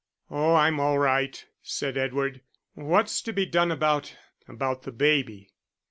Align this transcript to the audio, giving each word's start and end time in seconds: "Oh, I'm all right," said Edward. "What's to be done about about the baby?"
"Oh, 0.31 0.55
I'm 0.55 0.79
all 0.79 0.97
right," 0.97 1.45
said 1.61 1.95
Edward. 1.95 2.41
"What's 2.73 3.21
to 3.21 3.31
be 3.31 3.45
done 3.45 3.69
about 3.71 4.15
about 4.47 4.81
the 4.81 4.91
baby?" 4.91 5.53